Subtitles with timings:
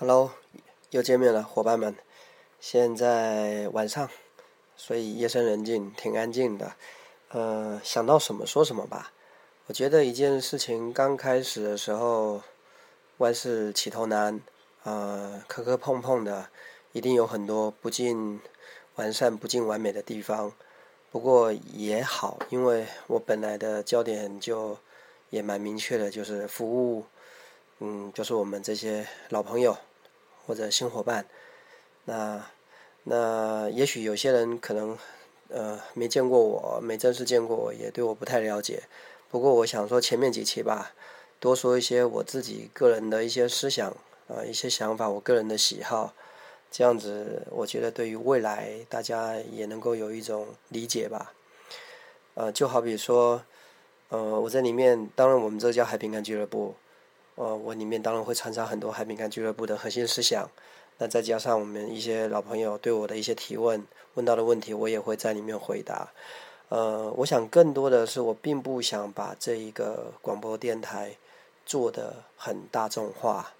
[0.00, 0.30] Hello，
[0.88, 1.94] 又见面了，伙伴们。
[2.58, 4.08] 现在晚上，
[4.74, 6.72] 所以夜深人静，挺安静的。
[7.28, 9.12] 呃，想到什么说什么吧。
[9.66, 12.40] 我觉得一件事情刚开始的时候，
[13.18, 14.40] 万事起头难，
[14.84, 16.48] 呃，磕磕碰碰的，
[16.92, 18.40] 一定有很多不尽
[18.94, 20.50] 完善、不尽完美的地方。
[21.10, 24.78] 不过也好，因为我本来的焦点就
[25.28, 27.04] 也蛮明确的，就是服务，
[27.80, 29.76] 嗯，就是我们这些老朋友。
[30.46, 31.26] 或者新伙伴，
[32.04, 32.46] 那
[33.04, 34.98] 那也许有些人可能
[35.48, 38.82] 呃没见过我，没正式见过我，也对我不太了解。
[39.30, 40.92] 不过我想说前面几期吧，
[41.38, 43.88] 多说一些我自己个人的一些思想
[44.28, 46.12] 啊，一些想法，我个人的喜好，
[46.70, 51.32] 这样子我觉得对于未来大家也能够有一种理解吧。
[52.34, 53.42] 呃，就好比说，
[54.08, 56.74] 呃，我在里面，当然我们这叫海平干俱乐部。
[57.40, 60.46] 呃，我里面当然会掺杂很多海饼干俱乐部的核心思想，
[60.98, 63.82] 那再加上我们一些老朋友对我的一些提问，
[64.12, 66.12] 问到的问题，我也会在里面回答。
[66.68, 71.16] 呃，我想更多的是，我并不想把这一个广播电台
[71.64, 73.54] 做的很大众化，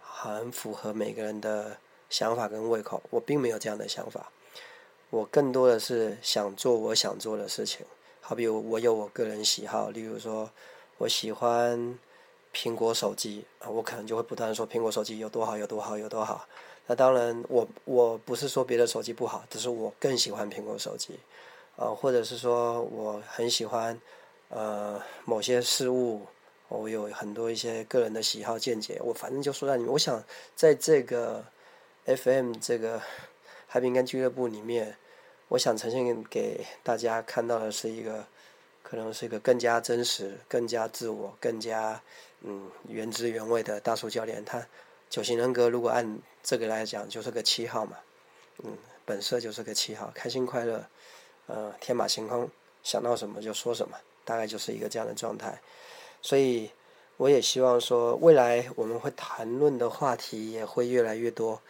[0.00, 1.76] 很符合每个人的
[2.08, 4.32] 想法跟胃口，我并没有这样的想法。
[5.10, 7.86] 我更多的是想做我想做的事情，
[8.20, 10.50] 好比我有我个人喜好，例如说
[10.98, 11.96] 我喜欢。
[12.52, 16.46] 苹果手机啊，我可能就会不断说苹果手机有多好，有多好，有多好。
[16.86, 21.20] 那当然，我我不是说别的手机不好，只是我更喜欢苹果手机，
[21.76, 24.00] 啊，或者是说我很喜欢
[24.48, 26.26] 呃某些事物，
[26.68, 29.92] 我有很多一些个人的喜好见解，我反正就说在里面。
[29.92, 30.22] 我想
[30.56, 31.44] 在这个
[32.06, 33.00] FM 这个
[33.68, 34.96] 海饼干俱乐部里面，
[35.48, 38.26] 我想呈现给大家看到的是一个。
[38.90, 42.02] 可能是一个更加真实、更加自我、更加
[42.40, 44.44] 嗯原汁原味的大叔教练。
[44.44, 44.66] 他
[45.08, 47.96] 九型人格如果按这个来讲，就是个七号嘛，
[48.64, 50.84] 嗯，本色就是个七号，开心快乐，
[51.46, 52.50] 呃，天马行空，
[52.82, 55.60] 想到什么就说什么，大概就是一个这样的状态。
[56.20, 56.68] 所以
[57.16, 61.62] 我也希望说，未来我们会谈论的话题也会越来越多，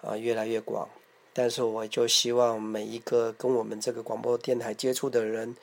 [0.00, 0.88] 啊，越来越广。
[1.32, 5.56] 但是我就希望每一个跟我们这个广播电台接触的人。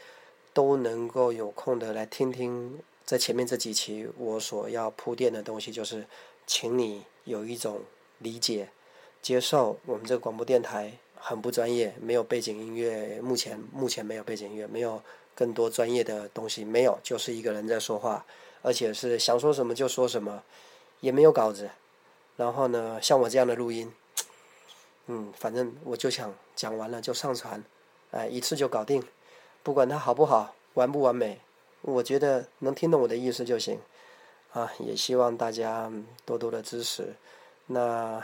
[0.53, 6.05] 都能够有空的来听听，在前面这几期我所要铺垫的东西，就是
[6.45, 7.81] 请你有一种
[8.17, 8.69] 理解、
[9.21, 15.01] 接受我们这个广播电台很不专业，没有背景音乐，目前目前没有背景音乐，没有
[15.35, 18.25] 更多专业的东西，没有，就是一个人在说话，
[18.61, 20.43] 而且是想说什么就说什么，
[20.99, 21.69] 也没有稿子。
[22.35, 23.91] 然后呢，像我这样的录音，
[25.07, 27.63] 嗯，反正我就想讲完了就上传，
[28.11, 29.03] 哎，一次就搞定。
[29.63, 31.39] 不管它好不好，完不完美，
[31.81, 33.79] 我觉得能听懂我的意思就行。
[34.51, 35.91] 啊，也希望大家
[36.25, 37.13] 多多的支持。
[37.67, 38.19] 那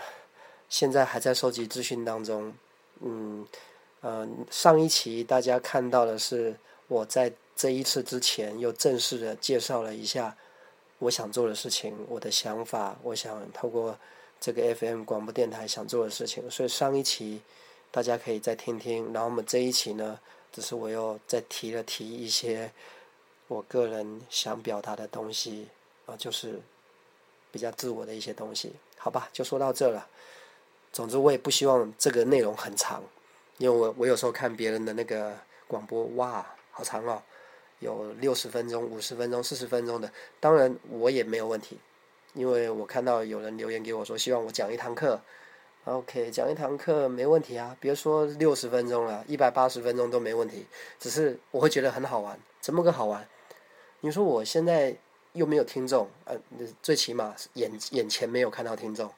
[0.70, 2.52] 现在还在收集资讯当中，
[3.02, 3.46] 嗯，
[4.02, 6.56] 呃，上一期大家看到的是
[6.88, 10.36] 我在这一次之前又正式的介绍了一下
[10.98, 13.96] 我想做的事情，我的想法，我想透过
[14.40, 16.50] 这个 FM 广播电台想做的事情。
[16.50, 17.40] 所以上一期
[17.92, 20.20] 大家可以再听听，然后我们这一期呢？
[20.56, 22.72] 只是我又再提了提一些
[23.50, 25.68] 我个人想表达的东西
[26.06, 26.62] 啊，就是
[27.52, 30.08] 比较自我的一些东西，好吧，就说到这了。
[30.94, 33.04] 总之，我也不希望这个内容很长，
[33.58, 37.22] 因为我我有时候看别人的那个广播，哇，好长哦，
[37.80, 40.10] 有六十分钟、五十分钟、四十分钟的。
[40.40, 41.78] 当然，我也没有问题，
[42.34, 45.20] 因为我看到有人留言给我说，希望我讲一堂课。
[45.86, 50.66] OK，讲一堂课没问题啊，别说六十分钟了，一百八十分钟都没问题。
[51.00, 53.28] 只是我会觉得很好玩，怎么个好玩？
[54.00, 54.96] 你说我现在
[55.34, 56.36] 又没有听众，呃，
[56.82, 59.12] 最起码眼眼前没有看到听众，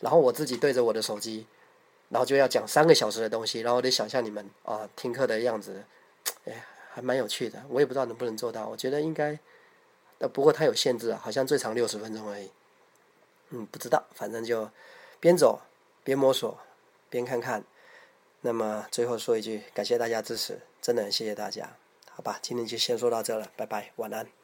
[0.00, 1.46] 然后我自己对着我的手机，
[2.08, 5.84] 然后就要讲三个小时的东西，然后得想象你们啊听课的样子，
[6.46, 7.62] 哎，还蛮有趣的。
[7.68, 9.38] 我也不知道能不能做到，我觉得应该，
[10.20, 12.50] 呃，不过它有限制啊，好像最长六十分钟而已。
[13.50, 14.70] 嗯，不知道，反正就
[15.20, 15.60] 边走。
[16.04, 16.56] 边摸索，
[17.10, 17.64] 边看看。
[18.42, 21.76] 那么最后说一句，感谢大家支持，真的很谢谢大家。
[22.10, 24.43] 好吧，今天就先说到这了，拜拜，晚安。